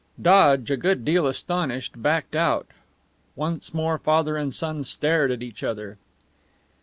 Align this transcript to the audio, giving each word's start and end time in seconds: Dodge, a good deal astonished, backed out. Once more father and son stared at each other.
Dodge, 0.19 0.71
a 0.71 0.77
good 0.77 1.05
deal 1.05 1.27
astonished, 1.27 2.01
backed 2.01 2.35
out. 2.35 2.65
Once 3.35 3.71
more 3.71 3.99
father 3.99 4.35
and 4.35 4.51
son 4.51 4.83
stared 4.83 5.29
at 5.29 5.43
each 5.43 5.61
other. 5.61 5.99